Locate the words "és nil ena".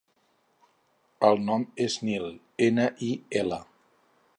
1.87-2.91